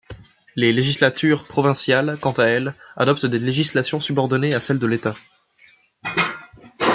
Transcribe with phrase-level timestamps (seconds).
[0.55, 5.15] Les législatures provinciales quant à elles adoptent des législations subordonnées à celle de l’État.